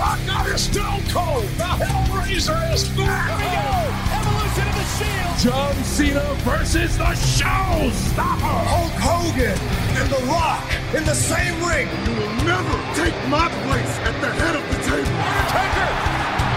[0.00, 1.44] My God, it's Stone Cold.
[1.60, 3.36] The Hellraiser is back.
[3.36, 3.68] Here we go.
[4.16, 5.36] Evolution of the Shield.
[5.44, 8.56] John Cena versus the Showstopper.
[8.64, 9.60] Hulk Hogan
[10.00, 10.64] and The Rock
[10.96, 11.84] in the same ring.
[12.08, 15.12] You will never take my place at the head of the table.
[15.20, 15.90] Undertaker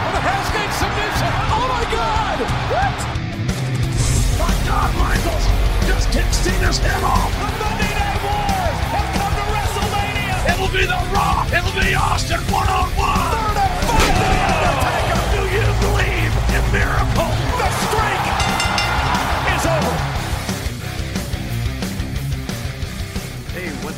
[0.08, 0.48] with a Hell's
[0.80, 1.32] submission.
[1.52, 2.38] Oh my God!
[2.72, 2.98] What?
[4.40, 5.46] My God, Michaels
[5.84, 7.28] just kicked Cena's head off.
[7.28, 8.13] The Monday Night
[10.46, 11.48] It'll be The Rock.
[11.54, 13.16] It'll be Austin one on one.
[13.18, 15.24] Third and final.
[15.34, 17.33] Do you believe in miracles?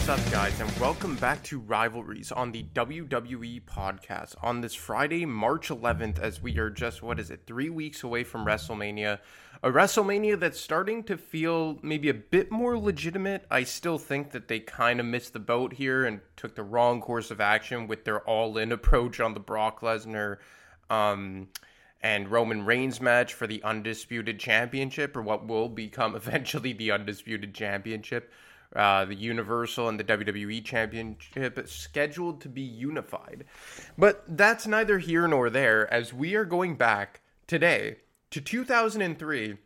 [0.08, 5.26] What's up, guys, and welcome back to Rivalries on the WWE podcast on this Friday,
[5.26, 9.18] March 11th, as we are just, what is it, three weeks away from WrestleMania.
[9.64, 13.48] A WrestleMania that's starting to feel maybe a bit more legitimate.
[13.50, 17.02] I still think that they kind of missed the boat here and took the wrong
[17.02, 20.38] course of action with their all in approach on the Brock Lesnar
[20.92, 21.48] um,
[22.04, 27.56] and Roman Reigns match for the Undisputed Championship, or what will become eventually the Undisputed
[27.56, 28.32] Championship
[28.76, 33.46] uh, the Universal and the WWE Championship scheduled to be unified.
[33.98, 37.98] But that's neither here nor there, as we are going back today
[38.32, 39.58] to 2003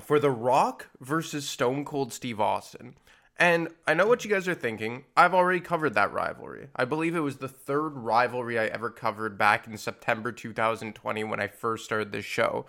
[0.00, 2.94] for The Rock versus Stone Cold Steve Austin.
[3.38, 5.04] And I know what you guys are thinking.
[5.16, 6.68] I've already covered that rivalry.
[6.74, 11.40] I believe it was the third rivalry I ever covered back in September 2020 when
[11.40, 12.64] I first started this show.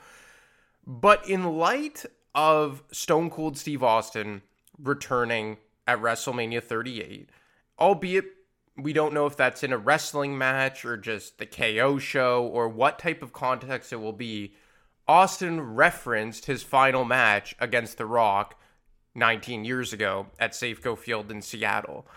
[0.86, 2.06] But in light
[2.36, 4.42] of Stone Cold Steve Austin
[4.82, 7.30] returning at WrestleMania 38,
[7.80, 8.26] albeit
[8.78, 12.70] we don't know if that's in a wrestling match or just the KO show or
[12.70, 14.54] what type of context it will be.
[15.08, 18.60] Austin referenced his final match against The Rock
[19.16, 22.08] 19 years ago at Safeco Field in Seattle.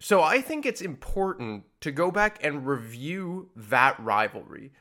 [0.00, 4.72] So I think it's important to go back and review that rivalry.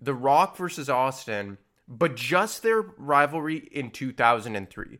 [0.00, 4.98] The Rock versus Austin, but just their rivalry in 2003.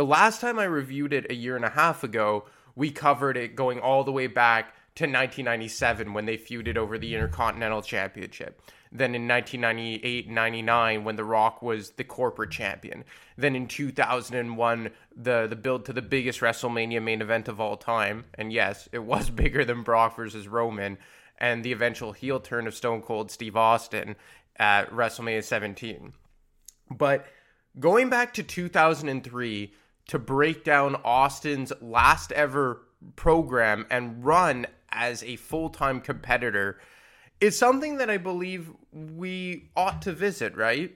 [0.00, 3.54] The last time I reviewed it a year and a half ago, we covered it
[3.54, 8.62] going all the way back to 1997 when they feuded over the Intercontinental Championship.
[8.90, 13.04] Then in 1998 99 when The Rock was the corporate champion.
[13.36, 18.24] Then in 2001, the, the build to the biggest WrestleMania main event of all time.
[18.32, 20.96] And yes, it was bigger than Brock versus Roman.
[21.36, 24.16] And the eventual heel turn of Stone Cold Steve Austin
[24.56, 26.14] at WrestleMania 17.
[26.90, 27.26] But
[27.78, 29.74] going back to 2003
[30.08, 32.82] to break down Austin's last ever
[33.16, 36.78] program and run as a full time competitor
[37.40, 40.94] is something that I believe we ought to visit, right?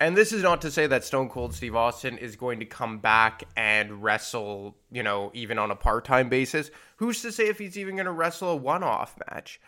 [0.00, 2.98] And this is not to say that Stone Cold Steve Austin is going to come
[2.98, 6.70] back and wrestle, you know, even on a part time basis.
[6.96, 9.60] Who's to say if he's even going to wrestle a one off match?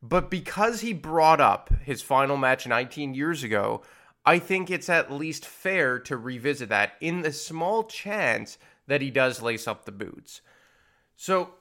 [0.00, 3.82] But because he brought up his final match 19 years ago,
[4.26, 9.10] I think it's at least fair to revisit that in the small chance that he
[9.10, 10.40] does lace up the boots.
[11.16, 11.54] So,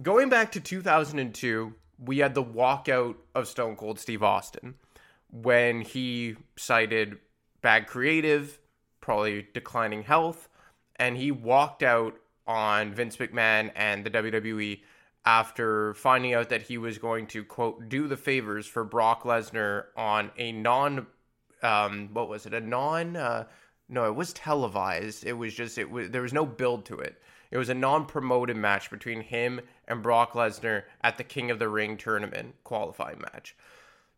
[0.00, 4.74] going back to 2002, we had the walkout of Stone Cold Steve Austin
[5.30, 7.18] when he cited
[7.60, 8.60] bad creative,
[9.00, 10.48] probably declining health,
[10.96, 12.14] and he walked out
[12.46, 14.80] on Vince McMahon and the WWE
[15.24, 19.86] after finding out that he was going to quote do the favors for Brock Lesnar
[19.96, 21.06] on a non
[21.62, 22.54] um what was it?
[22.54, 23.44] A non uh,
[23.88, 25.24] no it was televised.
[25.24, 27.20] It was just it was there was no build to it.
[27.50, 31.68] It was a non-promoted match between him and Brock Lesnar at the King of the
[31.68, 33.56] Ring tournament qualifying match.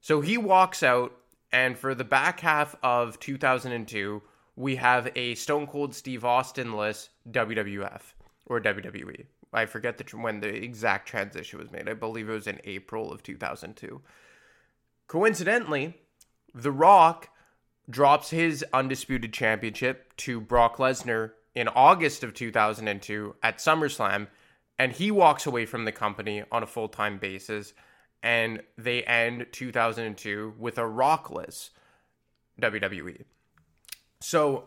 [0.01, 1.15] So he walks out
[1.53, 4.23] and for the back half of 2002
[4.57, 8.01] we have a Stone Cold Steve Austin list WWF
[8.47, 11.89] or WWE I forget the when the exact transition was made.
[11.89, 14.01] I believe it was in April of 2002
[15.07, 15.97] coincidentally
[16.63, 17.29] the Rock
[17.89, 24.27] drops his undisputed championship to Brock Lesnar in August of 2002 at SummerSlam,
[24.79, 27.73] and he walks away from the company on a full time basis.
[28.21, 31.71] And they end 2002 with a rockless
[32.61, 33.23] WWE.
[34.21, 34.67] So,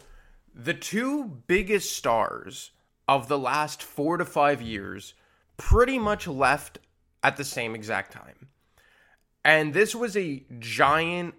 [0.56, 2.72] the two biggest stars
[3.10, 5.14] of the last four to five years
[5.58, 6.80] pretty much left
[7.24, 8.48] at the same exact time.
[9.44, 11.36] And this was a giant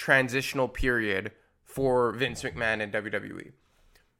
[0.00, 1.30] transitional period
[1.62, 3.52] for Vince McMahon and WWE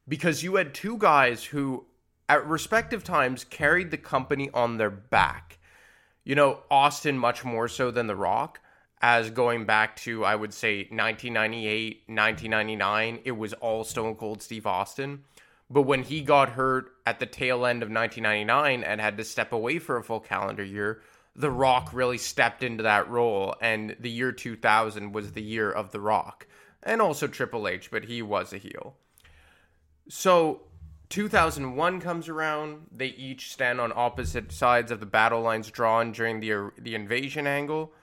[0.07, 1.85] because you had two guys who,
[2.29, 5.57] at respective times, carried the company on their back.
[6.23, 8.59] You know, Austin much more so than The Rock,
[9.01, 14.67] as going back to, I would say, 1998, 1999, it was all Stone Cold Steve
[14.67, 15.23] Austin.
[15.67, 19.51] But when he got hurt at the tail end of 1999 and had to step
[19.51, 21.01] away for a full calendar year,
[21.35, 25.91] The Rock really stepped into that role, and the year 2000 was the year of
[25.91, 26.47] The Rock.
[26.83, 28.95] And also Triple H, but he was a heel.
[30.09, 30.63] So
[31.09, 32.87] 2001 comes around.
[32.91, 37.45] They each stand on opposite sides of the battle lines drawn during the the invasion
[37.45, 37.93] angle,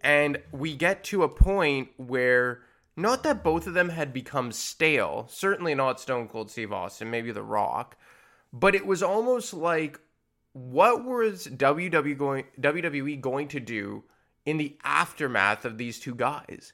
[0.00, 2.62] and we get to a point where
[2.96, 7.30] not that both of them had become stale, certainly not Stone Cold Steve Austin, maybe
[7.30, 7.96] The Rock,
[8.52, 10.00] but it was almost like
[10.54, 14.04] what was WWE going WWE going to do
[14.46, 16.72] in the aftermath of these two guys?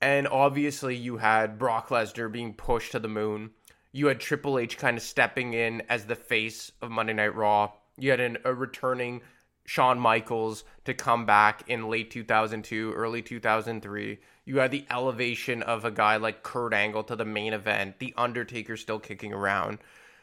[0.00, 3.50] And obviously you had Brock Lesnar being pushed to the moon.
[3.92, 7.72] You had Triple H kind of stepping in as the face of Monday Night Raw.
[7.98, 9.20] You had an, a returning
[9.66, 14.18] Shawn Michaels to come back in late 2002, early 2003.
[14.46, 18.14] You had the elevation of a guy like Kurt Angle to the main event, The
[18.16, 19.78] Undertaker still kicking around.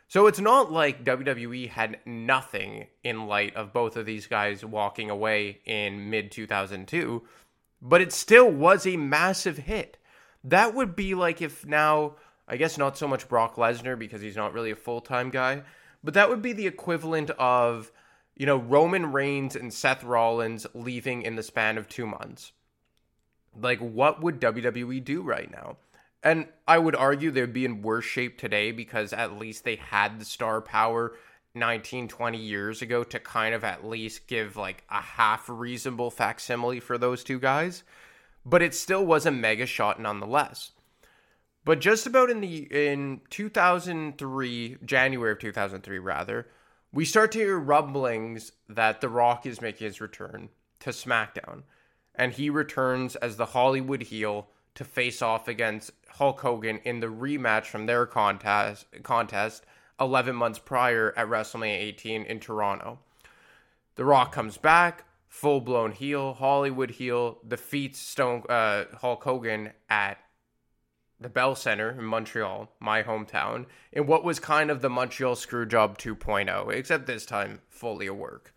[0.10, 5.12] So it's not like WWE had nothing in light of both of these guys walking
[5.12, 7.22] away in mid 2002,
[7.80, 10.00] but it still was a massive hit.
[10.44, 12.16] That would be like if now,
[12.48, 15.62] I guess not so much Brock Lesnar because he's not really a full time guy,
[16.04, 17.92] but that would be the equivalent of,
[18.36, 22.52] you know, Roman Reigns and Seth Rollins leaving in the span of two months.
[23.56, 25.78] Like, what would WWE do right now?
[26.24, 30.19] And I would argue they'd be in worse shape today because at least they had
[30.19, 31.16] the star power
[31.56, 36.80] 19, 20 years ago to kind of at least give like a half reasonable facsimile
[36.80, 37.83] for those two guys.
[38.45, 40.71] But it still was a mega shot nonetheless.
[41.66, 46.48] But just about in the in 2003, January of 2003 rather,
[46.92, 50.50] we start to hear rumblings that The Rock is making his return
[50.80, 51.63] to SmackDown
[52.16, 54.50] and he returns as the Hollywood heel
[54.80, 59.66] to face off against Hulk Hogan in the rematch from their contest contest
[60.00, 62.98] 11 months prior at WrestleMania 18 in Toronto.
[63.96, 70.18] The Rock comes back, full blown heel, Hollywood heel, defeats Stone uh, Hulk Hogan at
[71.20, 75.98] the Bell Center in Montreal, my hometown, in what was kind of the Montreal Screwjob
[75.98, 78.54] 2.0, except this time fully a work.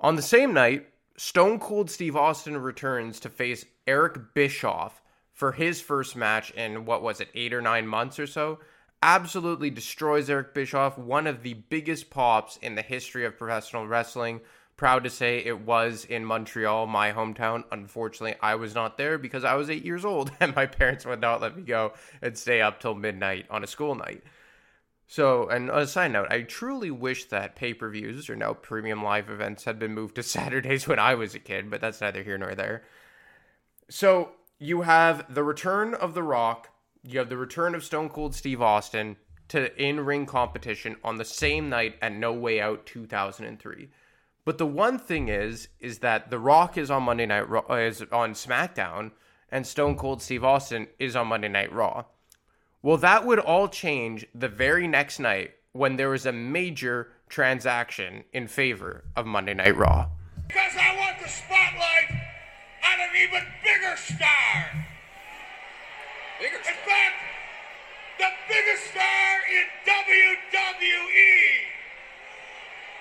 [0.00, 0.88] On the same night,
[1.18, 4.99] Stone Cold Steve Austin returns to face Eric Bischoff
[5.40, 8.58] for his first match in what was it, eight or nine months or so.
[9.00, 14.42] Absolutely destroys Eric Bischoff, one of the biggest pops in the history of professional wrestling.
[14.76, 17.64] Proud to say it was in Montreal, my hometown.
[17.72, 21.22] Unfortunately, I was not there because I was eight years old and my parents would
[21.22, 24.22] not let me go and stay up till midnight on a school night.
[25.06, 29.02] So, and a side note, I truly wish that pay per views or now premium
[29.02, 32.22] live events had been moved to Saturdays when I was a kid, but that's neither
[32.22, 32.82] here nor there.
[33.88, 36.68] So, you have the return of The Rock,
[37.02, 39.16] you have the return of Stone Cold Steve Austin
[39.48, 43.88] to in ring competition on the same night at No Way Out 2003.
[44.44, 48.02] But the one thing is, is that The Rock is on Monday Night Raw, is
[48.12, 49.12] on SmackDown,
[49.50, 52.04] and Stone Cold Steve Austin is on Monday Night Raw.
[52.82, 58.24] Well, that would all change the very next night when there was a major transaction
[58.32, 60.08] in favor of Monday Night Raw.
[60.46, 63.46] Because I want the spotlight on an even
[63.90, 64.70] bigger star.
[66.38, 67.18] Bigger In fact,
[68.18, 71.42] the biggest star in WWE.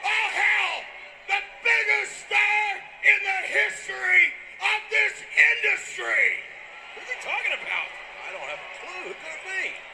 [0.03, 0.81] Oh, hell,
[1.27, 2.65] the biggest star
[3.05, 4.33] in the history
[4.65, 5.13] of this
[5.53, 6.41] industry.
[6.95, 7.89] Who's he talking about?
[8.25, 9.09] I don't have a clue.
[9.09, 9.88] Who could it be?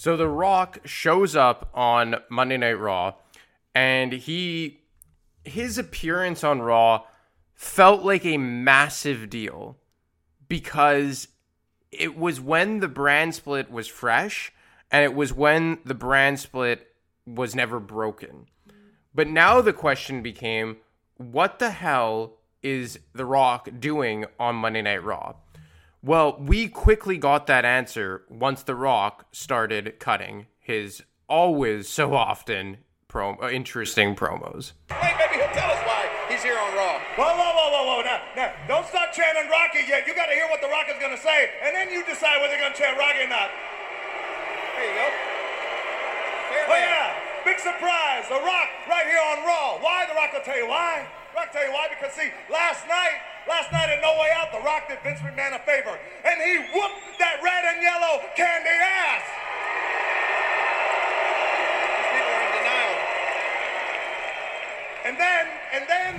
[0.00, 3.16] So The Rock shows up on Monday Night Raw,
[3.74, 4.80] and he
[5.44, 7.04] his appearance on Raw
[7.52, 9.76] felt like a massive deal
[10.48, 11.28] because
[11.92, 14.54] it was when the brand split was fresh
[14.90, 16.94] and it was when the brand split
[17.26, 18.46] was never broken.
[19.14, 20.78] But now the question became
[21.18, 25.34] what the hell is The Rock doing on Monday Night Raw?
[26.02, 32.78] Well, we quickly got that answer once The Rock started cutting his always so often
[33.06, 34.72] prom- uh, interesting promos.
[34.88, 36.96] Hey, maybe he'll tell us why he's here on Raw.
[37.20, 38.00] Whoa, whoa, whoa, whoa, whoa.
[38.00, 40.08] Now, now, don't start chanting Rocky yet.
[40.08, 42.40] You got to hear what The Rock is going to say, and then you decide
[42.40, 43.52] whether you're going to chant Rocky or not.
[44.80, 45.08] There you go.
[46.48, 47.12] Fair oh, yeah.
[47.44, 48.24] Big surprise.
[48.32, 49.76] The Rock right here on Raw.
[49.84, 50.08] Why?
[50.08, 51.04] The Rock will tell you why.
[51.36, 51.92] Rock tell you why.
[51.92, 55.54] Because, see, last night, last night at No Way Out, The Rock did Vince McMahon
[55.54, 59.24] a favor, and he whooped that red and yellow candy ass.
[62.10, 62.96] People are in denial.
[65.06, 66.12] And then, and then,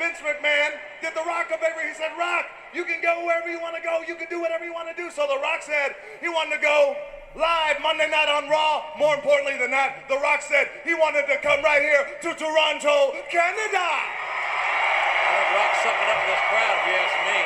[0.00, 1.84] Vince McMahon did The Rock a favor.
[1.86, 4.00] He said, Rock, you can go wherever you want to go.
[4.06, 5.10] You can do whatever you want to do.
[5.10, 6.96] So The Rock said he wanted to go
[7.36, 8.96] live Monday night on Raw.
[8.98, 13.12] More importantly than that, The Rock said he wanted to come right here to Toronto,
[13.30, 14.19] Canada.
[15.60, 17.40] Rock sucking up this crowd, if you ask me.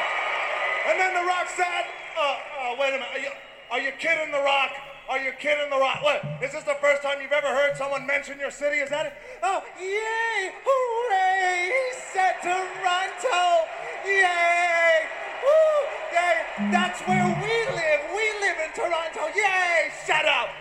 [0.86, 1.82] And then The Rock said,
[2.14, 3.32] uh, uh, wait a minute, are you,
[3.74, 4.70] are you kidding The Rock?
[5.10, 5.98] Are you kidding The Rock?
[5.98, 8.78] What, is this the first time you've ever heard someone mention your city?
[8.78, 9.14] Is that it?
[9.42, 13.66] Oh, yay, hooray, he said Toronto,
[14.06, 15.10] yay,
[15.42, 15.78] woo,
[16.14, 18.00] yay, that's where we live.
[18.14, 20.54] We live in Toronto, yay, shut up.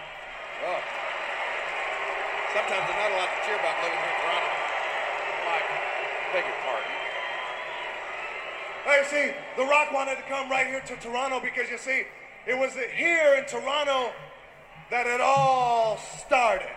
[0.65, 0.81] Oh.
[2.49, 4.49] Sometimes there's not a lot to cheer about living here in Toronto.
[5.45, 5.69] Mike,
[6.33, 6.45] beg
[8.83, 12.03] Hey, see, The Rock wanted to come right here to Toronto because you see,
[12.45, 14.11] it was here in Toronto
[14.91, 16.67] that it all started.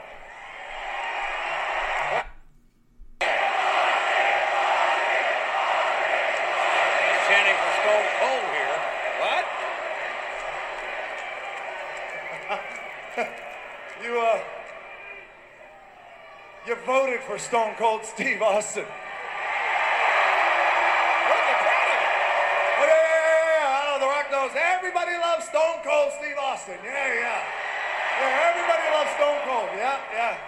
[7.26, 8.78] Chanting for Stone Cold here.
[9.20, 9.44] What?
[14.04, 14.38] You, uh,
[16.66, 18.84] you voted for Stone Cold Steve Austin.
[18.84, 18.90] Look,
[21.26, 22.12] they're proud of him.
[22.78, 23.72] Oh, yeah, yeah, yeah, yeah.
[23.72, 24.52] I know The Rock knows
[24.86, 26.78] everybody loves Stone Cold Steve Austin.
[26.84, 27.42] Yeah, yeah.
[28.20, 29.68] Yeah, everybody loves Stone Cold.
[29.74, 30.38] Yeah, yeah.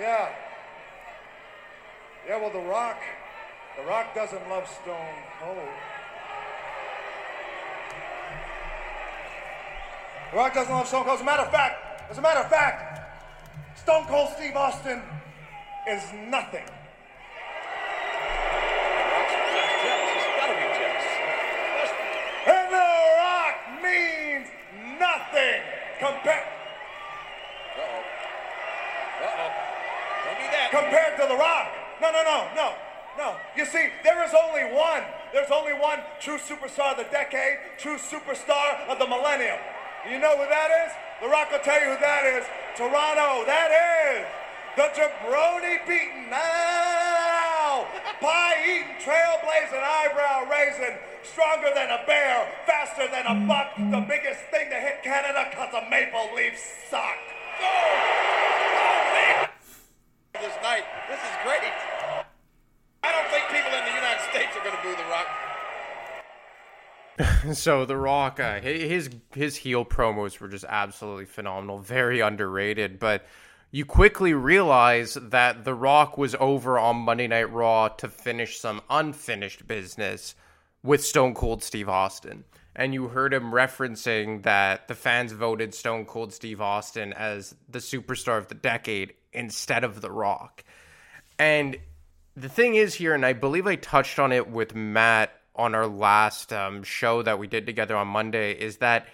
[0.00, 0.28] Yeah.
[2.26, 2.96] Yeah, well, The Rock,
[3.76, 5.68] The Rock doesn't love Stone Cold.
[10.30, 11.16] The Rock doesn't love Stone Cold.
[11.16, 13.00] As a matter of fact, as a matter of fact,
[13.78, 15.02] Stone Cold Steve Austin
[15.90, 16.64] is nothing.
[19.28, 20.10] He's jealous.
[20.14, 21.06] He's got to be jealous.
[21.76, 22.08] Must be.
[22.48, 22.88] And The
[23.20, 24.48] Rock means
[25.00, 25.60] nothing
[25.98, 26.46] compared
[27.78, 28.02] Uh-oh.
[29.24, 29.50] Uh-oh.
[30.24, 30.68] Don't do that.
[30.70, 31.68] compared to The Rock.
[32.00, 32.74] No, no, no, no,
[33.16, 33.36] no.
[33.56, 35.02] You see, there is only one.
[35.32, 39.56] There's only one true superstar of the decade, true superstar of the millennium.
[40.04, 40.92] You know who that is?
[41.24, 42.44] The Rock will tell you who that is.
[42.76, 44.28] Toronto, that is
[44.76, 47.88] the jabroni beating, now
[48.20, 54.44] pie eating, trailblazing, eyebrow raising, stronger than a bear, faster than a buck, the biggest
[54.52, 56.60] thing to hit Canada because the Maple Leafs
[56.92, 57.16] suck.
[57.56, 59.48] Oh, man.
[60.36, 60.84] This night.
[61.08, 61.72] This is great.
[63.00, 65.48] I don't think people in the United States are going to boo The Rock.
[67.52, 72.98] so The Rock, uh, his his heel promos were just absolutely phenomenal, very underrated.
[72.98, 73.24] But
[73.70, 78.80] you quickly realize that The Rock was over on Monday Night Raw to finish some
[78.88, 80.34] unfinished business
[80.82, 82.44] with Stone Cold Steve Austin.
[82.74, 87.80] And you heard him referencing that the fans voted Stone Cold Steve Austin as the
[87.80, 90.64] superstar of the decade instead of The Rock.
[91.38, 91.76] And
[92.36, 95.86] the thing is here, and I believe I touched on it with Matt on our
[95.86, 99.08] last um, show that we did together on Monday, is that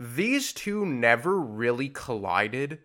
[0.00, 2.80] these two never really collided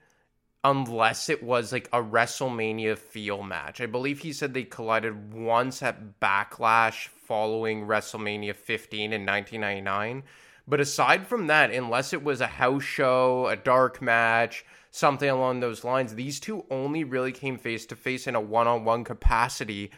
[0.63, 3.81] unless it was like a WrestleMania feel match.
[3.81, 10.23] I believe he said they collided once at Backlash following WrestleMania 15 in 1999.
[10.67, 15.59] But aside from that, unless it was a house show, a dark match, something along
[15.59, 19.03] those lines, these two only really came face to face in a one on one
[19.03, 19.91] capacity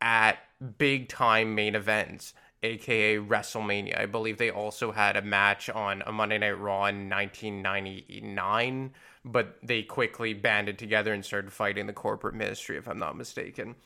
[0.00, 3.98] at big time main events, aka WrestleMania.
[3.98, 8.92] I believe they also had a match on a Monday Night Raw in 1999,
[9.24, 13.76] but they quickly banded together and started fighting the corporate ministry, if I'm not mistaken.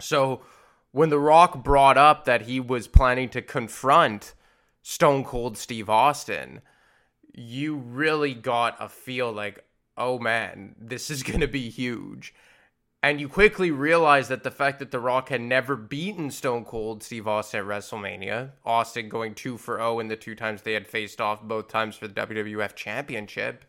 [0.00, 0.42] So
[0.90, 4.34] when The Rock brought up that he was planning to confront
[4.82, 6.60] Stone Cold Steve Austin,
[7.32, 9.64] you really got a feel like,
[9.96, 12.34] oh man, this is going to be huge.
[13.02, 17.02] And you quickly realize that the fact that The Rock had never beaten Stone Cold
[17.02, 20.86] Steve Austin at WrestleMania, Austin going 2 for 0 in the two times they had
[20.86, 23.64] faced off, both times for the WWF Championship,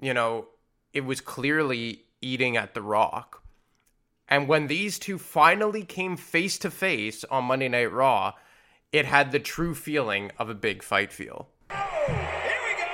[0.00, 0.46] you know,
[0.92, 3.42] it was clearly eating at The Rock.
[4.28, 8.34] And when these two finally came face to face on Monday Night Raw,
[8.92, 11.48] it had the true feeling of a big fight feel.
[11.70, 12.88] Oh, here we go.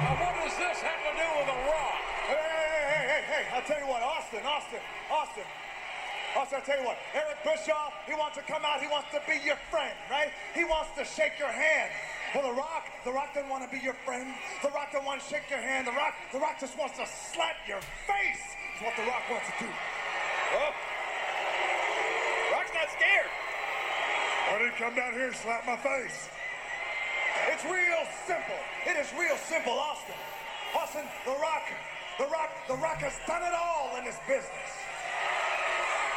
[0.00, 1.96] Now, what does this have to do with The Rock?
[2.28, 5.44] Hey, hey, hey, hey, hey, I'll tell you what, Austin, Austin, Austin.
[6.52, 9.42] I'll tell you what, Eric Bischoff, he wants to come out, he wants to be
[9.42, 10.30] your friend, right?
[10.54, 11.90] He wants to shake your hand.
[12.34, 14.34] Well, The Rock, The Rock doesn't want to be your friend.
[14.62, 15.86] The Rock doesn't want to shake your hand.
[15.86, 18.44] The Rock, The Rock just wants to slap your face.
[18.76, 19.70] Is what The Rock wants to do.
[19.70, 20.70] Oh.
[22.54, 23.30] Rock's not scared.
[24.50, 26.28] Why did he come down here and slap my face?
[27.50, 28.60] It's real simple.
[28.86, 30.14] It is real simple, Austin.
[30.74, 31.66] Austin, The Rock,
[32.18, 34.70] The Rock, The Rock has done it all in this business.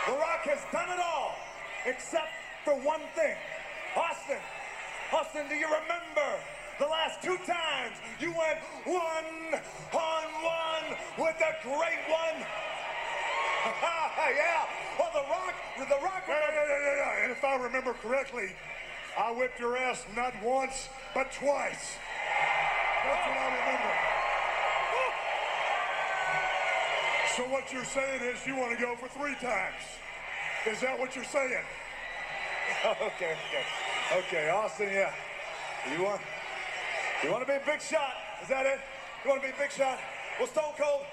[0.07, 1.35] The Rock has done it all,
[1.85, 2.31] except
[2.63, 3.35] for one thing.
[3.95, 4.39] Austin,
[5.11, 6.39] Austin, do you remember
[6.79, 9.59] the last two times you went one
[9.91, 12.37] on one with the great one?
[14.35, 14.65] yeah.
[14.97, 16.23] Well, The Rock, The Rock.
[17.23, 18.55] And if I remember correctly,
[19.17, 21.97] I whipped your ass not once, but twice.
[23.03, 23.78] That's what I remember.
[27.39, 29.79] So what you're saying is you want to go for three times.
[30.67, 31.63] Is that what you're saying?
[32.83, 33.63] okay, okay,
[34.11, 34.89] okay, Austin.
[34.91, 35.13] Yeah,
[35.87, 36.19] you want,
[37.23, 38.11] you want to be a big shot?
[38.43, 38.83] Is that it?
[39.23, 39.99] You want to be a big shot?
[40.37, 41.07] Well, Stone Cold.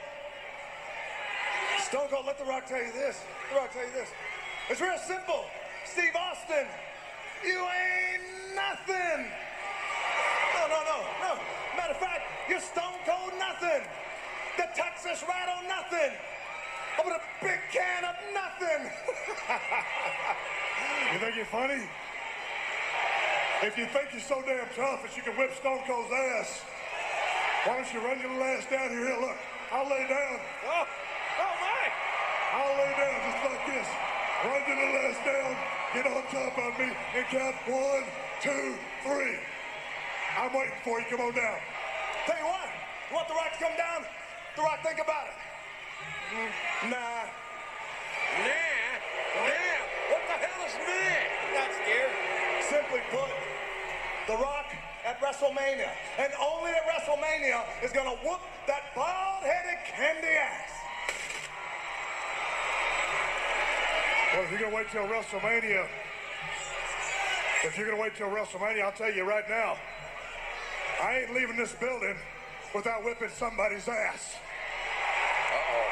[1.87, 3.23] Stone Cold, let The Rock tell you this.
[3.55, 4.11] The Rock tell you this.
[4.69, 5.47] It's real simple.
[5.85, 6.67] Steve Austin,
[7.47, 9.31] you ain't nothing.
[10.59, 11.33] No, no, no, no.
[11.79, 13.87] Matter of fact, you're Stone Cold nothing.
[14.57, 16.13] The Texas Rattle nothing.
[16.99, 18.91] Over a big can of nothing.
[21.13, 21.81] You think you're funny?
[23.63, 26.61] If you think you're so damn tough that you can whip Stone Cold's ass,
[27.65, 29.07] why don't you run your little ass down here?
[29.07, 29.39] Here, look.
[29.73, 30.37] I'll lay down.
[30.67, 31.85] Oh, oh my.
[32.53, 33.89] I'll lay down just like this.
[34.45, 35.51] Run your little ass down.
[35.95, 38.05] Get on top of me and count one,
[38.43, 38.75] two,
[39.07, 39.39] three.
[40.37, 41.07] I'm waiting for you.
[41.09, 41.59] Come on down.
[42.27, 42.69] Tell you what,
[43.09, 44.05] you want The Rock to come down?
[44.57, 45.37] The Rock, think about it.
[46.33, 46.97] Mm, Nah.
[48.41, 48.49] Nah.
[49.37, 49.81] Nah.
[50.09, 51.61] What the hell is nah?
[51.61, 52.13] Not scared.
[52.65, 53.31] Simply put,
[54.27, 54.67] The Rock
[55.05, 60.71] at WrestleMania, and only at WrestleMania, is gonna whoop that bald-headed candy ass.
[64.35, 65.87] Well, if you're gonna wait till WrestleMania,
[67.65, 69.77] if you're gonna wait till WrestleMania, I'll tell you right now,
[71.03, 72.17] I ain't leaving this building
[72.77, 74.37] without whipping somebody's ass.
[74.37, 75.89] Oh,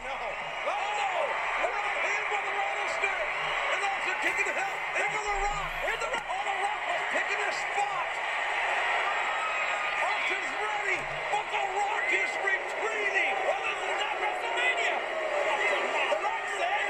[0.00, 0.16] no.
[0.64, 1.12] Oh, no.
[1.60, 3.28] Look at the the rattlesnake.
[3.68, 5.68] And also kicking the hell into the rock.
[5.92, 8.08] Into the Oh, the rock was picking his spot.
[10.00, 10.98] Austin's ready,
[11.36, 13.34] but the rock is retreating.
[13.44, 14.96] Well, this is not WrestleMania.
[15.04, 16.86] The rock said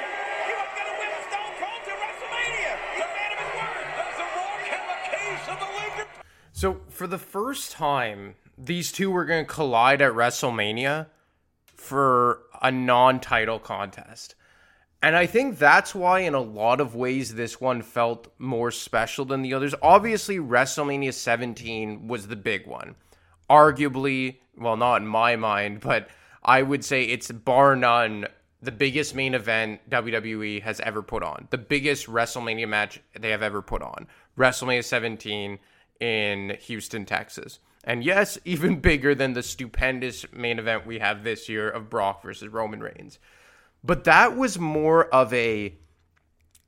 [0.46, 2.72] he was going to win Stone Cold to WrestleMania.
[2.94, 3.86] He's man of his word.
[3.90, 6.06] Does the rock have a case of the liver?
[6.54, 11.06] So, for the first time, these two were going to collide at WrestleMania
[11.64, 14.34] for a non title contest.
[15.02, 19.24] And I think that's why, in a lot of ways, this one felt more special
[19.24, 19.74] than the others.
[19.80, 22.96] Obviously, WrestleMania 17 was the big one.
[23.48, 26.08] Arguably, well, not in my mind, but
[26.42, 28.26] I would say it's bar none
[28.62, 31.48] the biggest main event WWE has ever put on.
[31.48, 34.06] The biggest WrestleMania match they have ever put on.
[34.36, 35.58] WrestleMania 17
[36.00, 37.60] in Houston, Texas.
[37.84, 42.22] And yes, even bigger than the stupendous main event we have this year of Brock
[42.22, 43.18] versus Roman Reigns.
[43.82, 45.74] But that was more of a,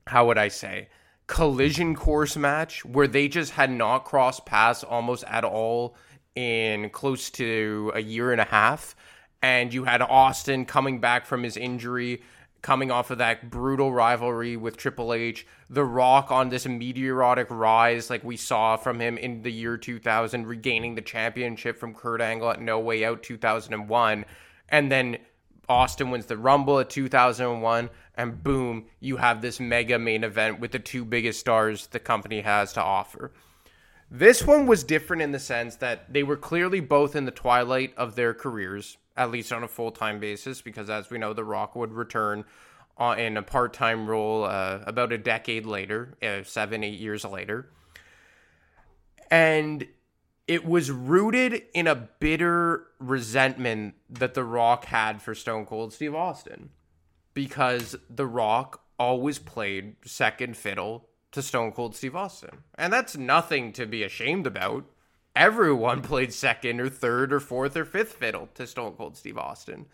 [0.07, 0.88] how would I say,
[1.27, 5.97] collision course match where they just had not crossed paths almost at all
[6.35, 8.97] in close to a year and a half.
[9.42, 12.23] And you had Austin coming back from his injury,
[12.62, 18.09] coming off of that brutal rivalry with Triple H, The Rock on this meteoric rise,
[18.09, 22.51] like we saw from him in the year 2000, regaining the championship from Kurt Angle
[22.51, 24.25] at No Way Out 2001.
[24.68, 25.18] And then
[25.68, 30.70] Austin wins the Rumble at 2001, and boom, you have this mega main event with
[30.70, 33.33] the two biggest stars the company has to offer.
[34.11, 37.94] This one was different in the sense that they were clearly both in the twilight
[37.96, 41.44] of their careers, at least on a full time basis, because as we know, The
[41.44, 42.44] Rock would return
[42.98, 47.25] uh, in a part time role uh, about a decade later, uh, seven, eight years
[47.25, 47.70] later.
[49.31, 49.87] And
[50.46, 56.14] it was rooted in a bitter resentment that The Rock had for Stone Cold Steve
[56.14, 56.70] Austin
[57.33, 62.59] because The Rock always played second fiddle to Stone Cold Steve Austin.
[62.77, 64.85] And that's nothing to be ashamed about.
[65.35, 69.87] Everyone played second or third or fourth or fifth fiddle to Stone Cold Steve Austin.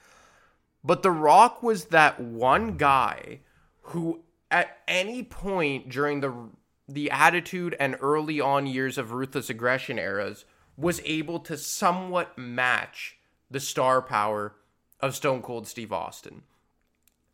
[0.83, 3.40] But The Rock was that one guy
[3.83, 6.51] who, at any point during the
[6.88, 10.46] the attitude and early on years of ruthless aggression eras,
[10.77, 13.18] was able to somewhat match
[13.51, 14.55] the star power
[15.01, 16.42] of Stone Cold Steve Austin.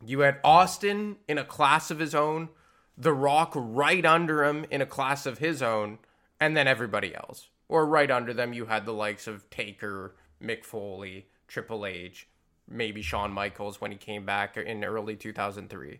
[0.05, 2.49] You had Austin in a class of his own,
[2.97, 5.99] The Rock right under him in a class of his own,
[6.39, 7.49] and then everybody else.
[7.67, 12.27] Or right under them, you had the likes of Taker, Mick Foley, Triple H,
[12.67, 15.99] maybe Shawn Michaels when he came back in early 2003.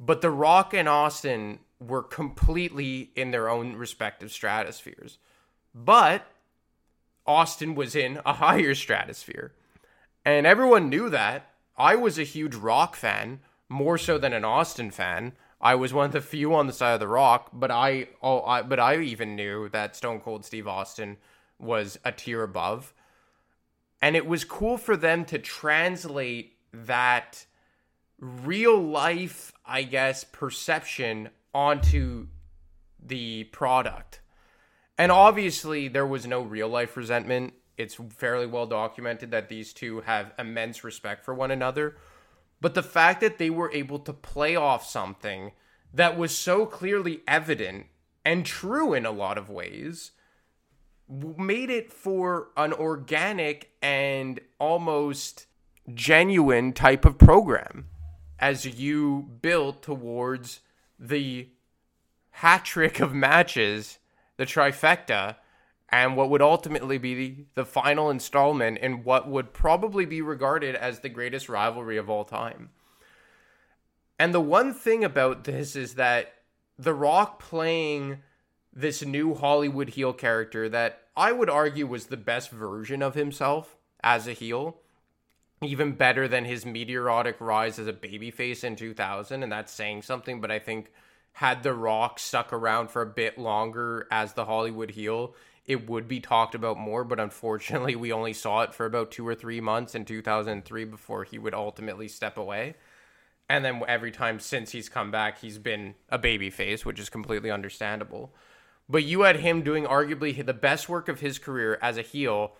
[0.00, 5.18] But The Rock and Austin were completely in their own respective stratospheres.
[5.74, 6.26] But
[7.26, 9.52] Austin was in a higher stratosphere.
[10.24, 11.50] And everyone knew that.
[11.76, 15.32] I was a huge Rock fan, more so than an Austin fan.
[15.62, 18.42] I was one of the few on the side of the Rock, but I, oh,
[18.42, 21.18] I but I even knew that Stone Cold Steve Austin
[21.58, 22.92] was a tier above.
[24.00, 27.46] And it was cool for them to translate that
[28.18, 32.26] real life, I guess, perception onto
[33.00, 34.20] the product.
[34.98, 37.54] And obviously, there was no real life resentment.
[37.76, 41.96] It's fairly well documented that these two have immense respect for one another.
[42.62, 45.50] But the fact that they were able to play off something
[45.92, 47.86] that was so clearly evident
[48.24, 50.12] and true in a lot of ways
[51.36, 55.46] made it for an organic and almost
[55.92, 57.88] genuine type of program
[58.38, 60.60] as you build towards
[61.00, 61.48] the
[62.30, 63.98] hat trick of matches,
[64.36, 65.34] the trifecta,
[65.92, 71.00] and what would ultimately be the, final installment in what would probably be regarded as
[71.00, 72.70] the greatest rivalry of all time.
[74.18, 76.32] And the one thing about this is that
[76.78, 78.20] The Rock playing
[78.72, 83.76] this new Hollywood heel character that I would argue was the best version of himself
[84.02, 84.78] as a heel.
[85.60, 90.40] Even better than his meteoric rise as a babyface in 2000, and that's saying something,
[90.40, 90.90] but I think
[91.34, 96.08] had The Rock stuck around for a bit longer as the Hollywood heel, it would
[96.08, 99.60] be talked about more, but unfortunately, we only saw it for about two or three
[99.60, 102.74] months in 2003 before he would ultimately step away.
[103.48, 107.08] And then every time since he's come back, he's been a baby face, which is
[107.10, 108.34] completely understandable.
[108.88, 112.52] But you had him doing arguably the best work of his career as a heel,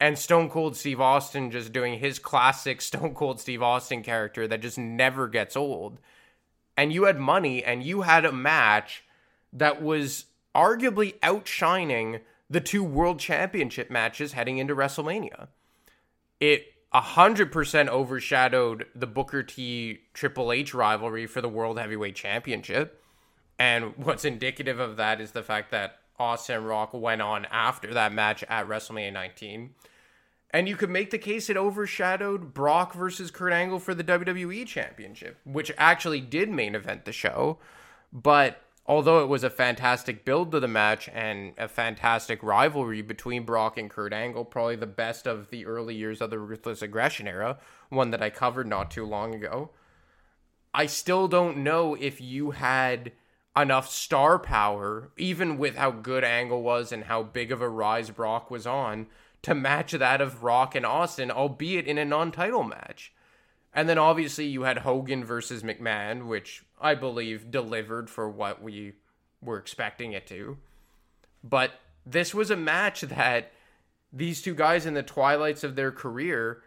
[0.00, 4.62] and Stone Cold Steve Austin just doing his classic Stone Cold Steve Austin character that
[4.62, 5.98] just never gets old.
[6.76, 9.04] And you had money, and you had a match
[9.52, 15.48] that was arguably outshining the two world championship matches heading into WrestleMania.
[16.40, 23.02] It 100% overshadowed the Booker T Triple H rivalry for the World Heavyweight Championship.
[23.58, 28.12] And what's indicative of that is the fact that Austin Rock went on after that
[28.12, 29.70] match at WrestleMania 19.
[30.50, 34.66] And you could make the case it overshadowed Brock versus Kurt Angle for the WWE
[34.66, 37.58] Championship, which actually did main event the show.
[38.12, 43.44] But although it was a fantastic build to the match and a fantastic rivalry between
[43.44, 47.28] Brock and Kurt Angle, probably the best of the early years of the Ruthless Aggression
[47.28, 47.58] era,
[47.90, 49.70] one that I covered not too long ago,
[50.72, 53.12] I still don't know if you had
[53.54, 58.10] enough star power, even with how good Angle was and how big of a rise
[58.10, 59.06] Brock was on,
[59.42, 63.12] to match that of Rock and Austin, albeit in a non title match.
[63.74, 68.94] And then obviously you had Hogan versus McMahon, which I believe delivered for what we
[69.40, 70.58] were expecting it to.
[71.42, 71.72] But
[72.04, 73.52] this was a match that
[74.12, 76.62] these two guys in the twilights of their career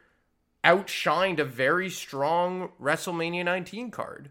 [0.64, 4.30] outshined a very strong WrestleMania 19 card.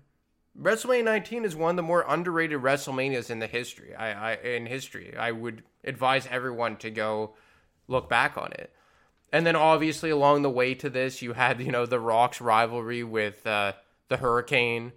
[0.61, 3.95] WrestleMania 19 is one of the more underrated WrestleManias in the history.
[3.95, 7.35] I, I in history, I would advise everyone to go
[7.89, 8.73] look back on it.
[9.33, 13.03] And then obviously along the way to this, you had you know the Rock's rivalry
[13.03, 13.75] with uh,
[14.09, 14.93] the Hurricane,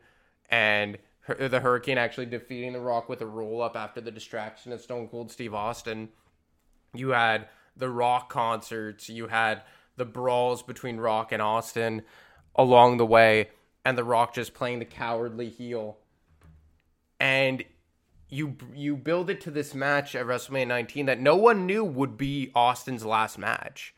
[0.50, 4.82] and the Hurricane actually defeating the Rock with a roll up after the distraction of
[4.82, 6.10] Stone Cold Steve Austin.
[6.94, 9.10] You had the Rock concerts.
[9.10, 9.64] You had
[9.96, 12.04] the brawls between Rock and Austin
[12.56, 13.50] along the way
[13.86, 15.98] and The Rock just playing the cowardly heel.
[17.20, 17.64] And
[18.30, 22.18] you you build it to this match at WrestleMania 19 that no one knew would
[22.18, 23.94] be Austin's last match.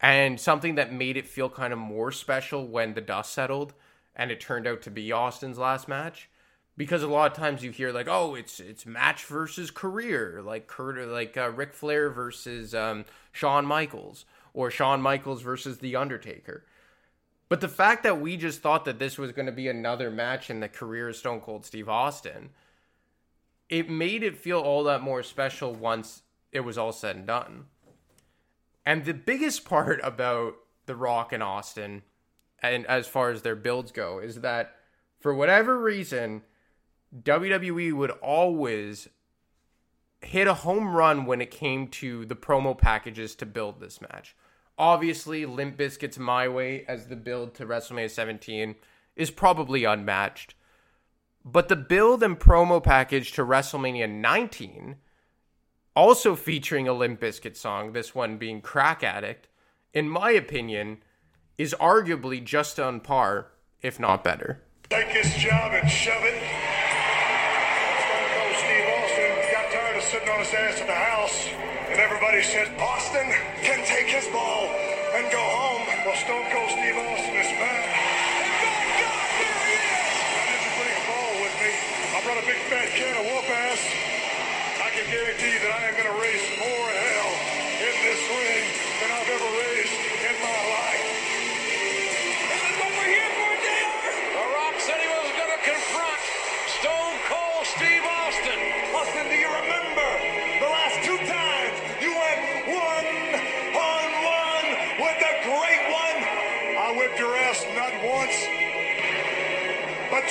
[0.00, 3.74] And something that made it feel kind of more special when the dust settled
[4.20, 6.28] and it turned out to be Austin's last match
[6.76, 10.66] because a lot of times you hear like, oh, it's it's match versus career, like
[10.66, 16.66] Kurt, like uh, Ric Flair versus um, Shawn Michaels, or Shawn Michaels versus The Undertaker.
[17.48, 20.50] But the fact that we just thought that this was going to be another match
[20.50, 22.50] in the career of Stone Cold Steve Austin,
[23.70, 27.64] it made it feel all that more special once it was all said and done.
[28.84, 32.02] And the biggest part about The Rock and Austin,
[32.62, 34.74] and as far as their builds go, is that
[35.18, 36.42] for whatever reason,
[37.22, 39.08] WWE would always
[40.22, 44.36] hit a home run when it came to the promo packages to build this match.
[44.78, 48.76] Obviously, Limp Bizkit's My Way as the build to WrestleMania 17
[49.16, 50.54] is probably unmatched.
[51.44, 54.96] But the build and promo package to WrestleMania 19,
[55.96, 59.48] also featuring a Limp Bizkit song, this one being Crack Addict,
[59.92, 60.98] in my opinion,
[61.60, 63.52] is arguably just on par,
[63.84, 64.64] if not better.
[64.88, 66.40] Take this job and shove it.
[68.00, 71.36] Stone Cold Steve Austin got tired of sitting on his ass in the house,
[71.92, 73.28] and everybody said Austin
[73.60, 74.72] can take his ball
[75.12, 75.84] and go home.
[76.08, 77.84] Well, Stone Cold Steve Austin is back.
[78.40, 80.16] And thank God here he is.
[80.16, 81.72] I didn't bring a ball with me.
[81.76, 83.84] I brought a big fat can of whoop ass.
[84.80, 87.32] I can guarantee that I am going to raise more hell
[87.84, 88.64] in this ring
[89.04, 89.92] than I've ever raised
[90.24, 91.09] in my life.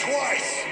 [0.09, 0.65] Twice.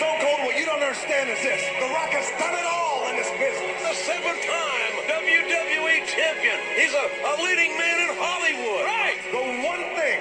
[0.00, 1.60] Stone Cold, what you don't understand is this.
[1.76, 3.76] The Rock has done it all in this business.
[3.84, 6.56] The seven-time WWE champion.
[6.80, 8.84] He's a, a leading man in Hollywood.
[8.88, 9.20] Right.
[9.28, 10.18] The one thing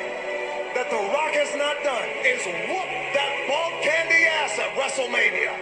[0.75, 5.55] that The Rock has not done is whoop that bald candy ass at WrestleMania.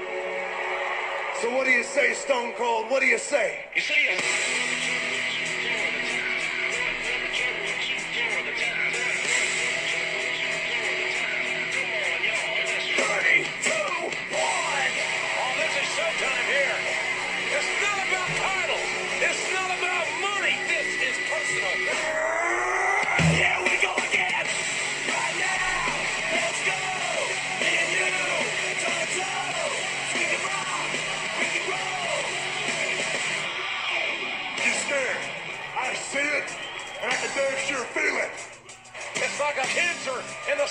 [1.42, 2.90] So what do you say, Stone Cold?
[2.90, 3.64] What do you say?
[3.76, 5.19] You see,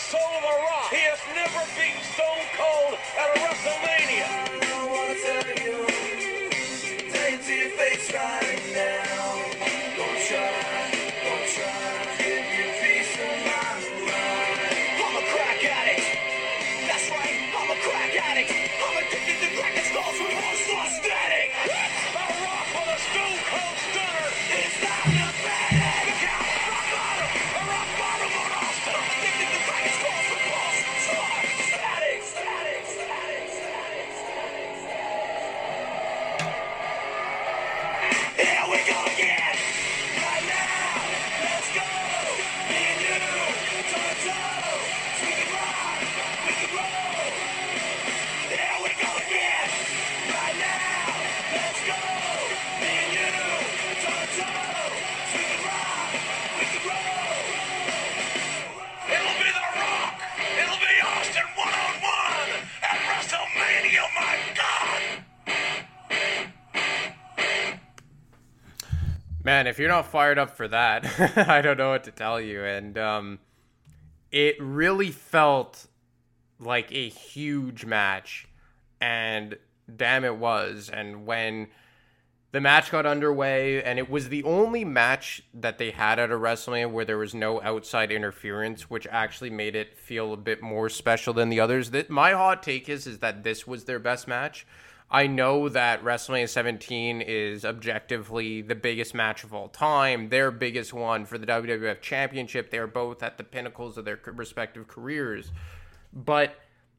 [0.08, 0.88] soul of a rock.
[0.88, 3.97] He has never beaten Stone Cold at a WrestleMania.
[69.68, 71.04] If you're not fired up for that,
[71.48, 72.64] I don't know what to tell you.
[72.64, 73.38] And um,
[74.30, 75.86] it really felt
[76.60, 78.48] like a huge match,
[79.00, 79.56] and
[79.94, 80.90] damn, it was.
[80.92, 81.68] And when
[82.50, 86.34] the match got underway, and it was the only match that they had at a
[86.34, 90.88] WrestleMania where there was no outside interference, which actually made it feel a bit more
[90.88, 91.90] special than the others.
[91.90, 94.66] That my hot take is is that this was their best match.
[95.10, 100.92] I know that WrestleMania 17 is objectively the biggest match of all time, their biggest
[100.92, 102.70] one for the WWF Championship.
[102.70, 105.50] They're both at the pinnacles of their respective careers.
[106.12, 106.56] But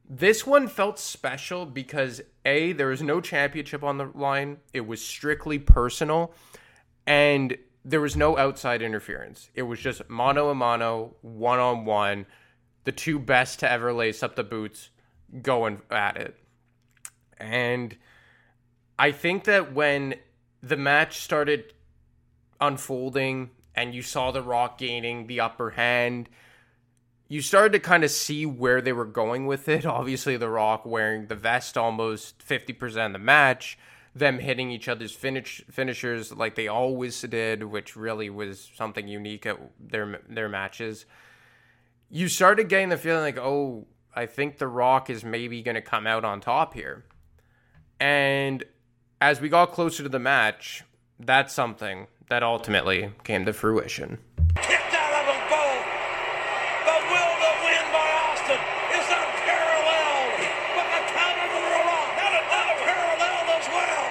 [0.10, 5.06] this one felt special because A, there was no championship on the line, it was
[5.06, 6.34] strictly personal,
[7.06, 9.52] and there was no outside interference.
[9.54, 12.26] It was just mano a mano, one on one,
[12.86, 14.90] the two best to ever lace up the boots
[15.44, 16.36] going at it.
[17.40, 17.96] And
[18.98, 20.16] I think that when
[20.62, 21.74] the match started
[22.60, 26.30] unfolding and you saw The Rock gaining the upper hand,
[27.30, 29.86] you started to kind of see where they were going with it.
[29.86, 33.78] Obviously, The Rock wearing the vest almost 50% of the match,
[34.14, 39.46] them hitting each other's finish finishers like they always did, which really was something unique
[39.46, 41.06] at their their matches.
[42.10, 45.82] You started getting the feeling like, oh, I think The Rock is maybe going to
[45.82, 47.06] come out on top here.
[48.00, 48.64] And
[49.20, 50.84] as we got closer to the match,
[51.20, 54.20] that's something that ultimately came to fruition.
[54.56, 55.84] Out of.
[56.86, 58.62] The will to win by Austin
[58.96, 60.34] is unparalleled.
[60.80, 61.02] But the
[61.52, 64.06] the Rock, not unparalleled as well.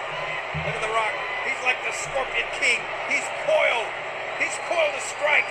[0.68, 1.14] Look at The Rock.
[1.48, 2.81] He's like the Scorpion King.
[3.09, 3.88] He's coiled.
[4.37, 5.48] He's coiled to strike.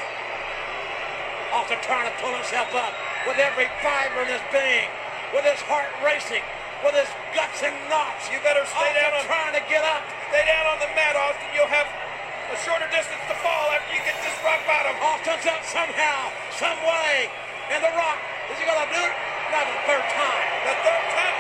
[1.54, 1.80] Austin
[2.21, 2.93] pull himself up
[3.26, 4.89] with every fiber in his being,
[5.34, 6.43] with his heart racing,
[6.86, 8.30] with his guts and knots.
[8.30, 10.04] You better stay Austin down on trying to get up.
[10.30, 11.48] stay down on the mat, Austin.
[11.54, 11.90] You'll have
[12.54, 14.94] a shorter distance to fall after you get this rock bottom.
[15.02, 17.32] Austin's up somehow, some way.
[17.68, 19.16] And the Rock, is he gonna do it?
[19.52, 20.46] Not the third time.
[20.63, 21.37] The third time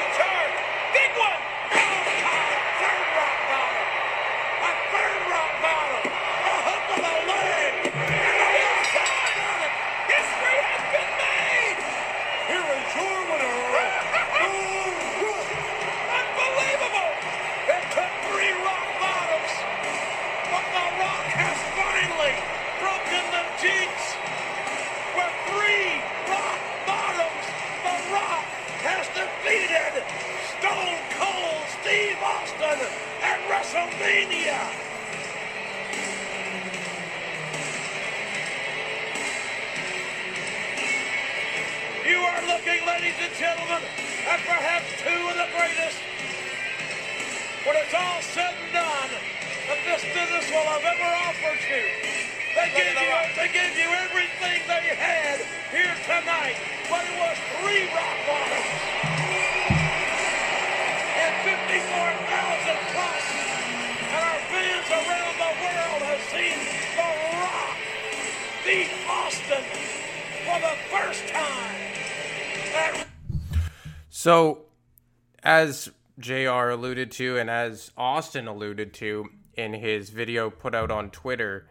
[75.61, 75.89] as
[76.19, 81.67] JR alluded to, and as Austin alluded to in his video put out on Twitter,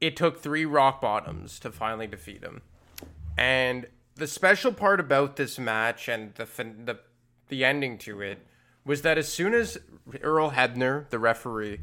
[0.00, 2.62] it took three rock bottoms to finally defeat him.
[3.36, 7.00] And the special part about this match and the fin- the
[7.48, 8.38] the ending to it
[8.84, 9.78] was that as soon as
[10.22, 11.80] Earl Hebner, the referee,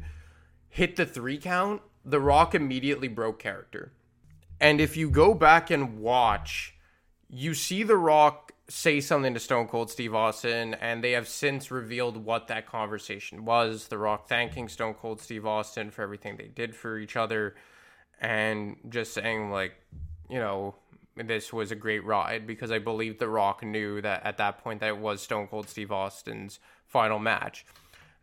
[0.68, 3.92] hit the three count, The Rock immediately broke character.
[4.60, 6.74] And if you go back and watch,
[7.28, 11.70] you see The Rock say something to Stone Cold Steve Austin, and they have since
[11.70, 13.88] revealed what that conversation was.
[13.88, 17.54] The Rock thanking Stone Cold Steve Austin for everything they did for each other,
[18.20, 19.74] and just saying, like,
[20.28, 20.74] you know,
[21.16, 24.80] this was a great ride because I believe The Rock knew that at that point
[24.80, 27.66] that it was Stone Cold Steve Austin's final match.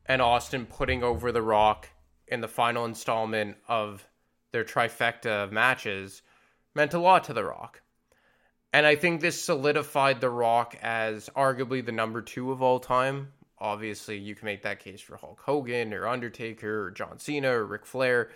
[0.06, 1.89] And Austin putting over The Rock
[2.28, 4.08] in the final installment of
[4.52, 6.23] their trifecta of matches
[6.73, 7.82] meant a lot to The Rock.
[8.71, 13.29] And I think this solidified The Rock as arguably the number two of all time.
[13.58, 17.65] Obviously, you can make that case for Hulk Hogan or Undertaker or John Cena or
[17.65, 18.29] Ric Flair.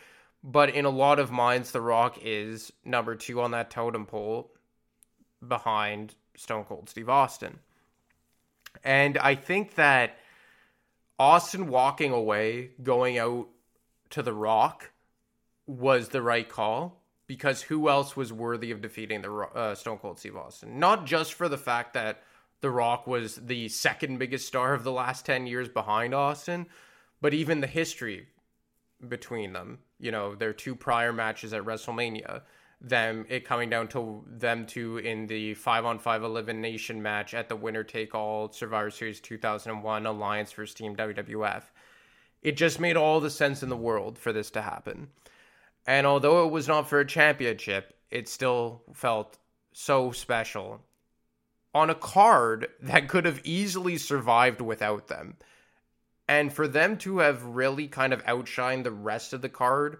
[0.44, 4.52] But in a lot of minds, The Rock is number two on that totem pole
[5.48, 7.60] behind Stone Cold Steve Austin.
[8.84, 10.18] And I think that
[11.20, 13.48] Austin walking away, going out
[14.10, 14.92] to The Rock,
[15.68, 20.20] was the right call because who else was worthy of defeating the uh, Stone Cold
[20.20, 20.80] Steve Austin?
[20.80, 22.24] Not just for the fact that
[22.62, 26.68] The Rock was the second biggest star of the last 10 years behind Austin,
[27.22, 28.28] but even the history
[29.08, 29.80] between them.
[30.00, 32.42] You know, their two prior matches at WrestleMania,
[32.82, 37.48] them it coming down to them two in the 5 on 5 elimination match at
[37.48, 41.64] the winner take all Survivor Series 2001 Alliance vs Team WWF.
[42.42, 45.08] It just made all the sense in the world for this to happen.
[45.86, 49.38] And although it was not for a championship, it still felt
[49.74, 50.82] so special
[51.74, 55.36] on a card that could have easily survived without them.
[56.28, 60.00] And for them to have really kind of outshined the rest of the card,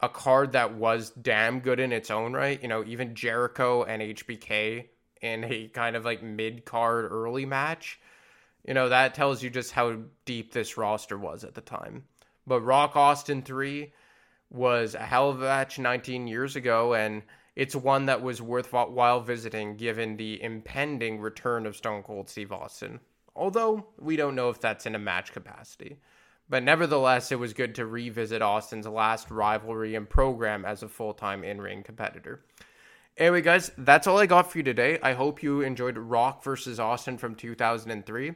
[0.00, 4.02] a card that was damn good in its own right, you know, even Jericho and
[4.02, 4.88] HBK
[5.22, 7.98] in a kind of like mid card early match,
[8.66, 9.96] you know, that tells you just how
[10.26, 12.04] deep this roster was at the time.
[12.46, 13.92] But Rock Austin 3
[14.54, 17.22] was a hell of a match 19 years ago, and
[17.56, 23.00] it's one that was worthwhile visiting given the impending return of Stone Cold Steve Austin.
[23.36, 25.98] Although we don't know if that's in a match capacity.
[26.48, 31.14] But nevertheless, it was good to revisit Austin's last rivalry and program as a full
[31.14, 32.44] time in ring competitor.
[33.16, 34.98] Anyway, guys, that's all I got for you today.
[35.02, 38.34] I hope you enjoyed Rock versus Austin from 2003.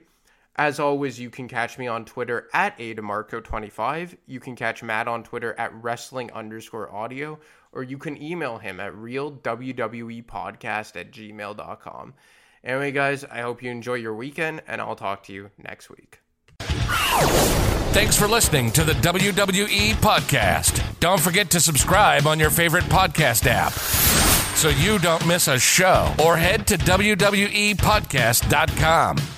[0.59, 4.17] As always, you can catch me on Twitter at ADiMarco25.
[4.27, 7.39] You can catch Matt on Twitter at wrestling underscore audio,
[7.73, 12.15] or you can email him at realwwepodcast at gmail.com.
[12.65, 16.19] Anyway, guys, I hope you enjoy your weekend, and I'll talk to you next week.
[17.93, 20.83] Thanks for listening to the WWE Podcast.
[20.99, 23.73] Don't forget to subscribe on your favorite podcast app
[24.57, 29.38] so you don't miss a show or head to WWEpodcast.com.